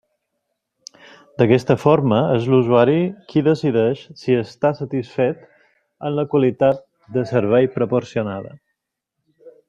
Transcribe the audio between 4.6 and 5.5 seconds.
satisfet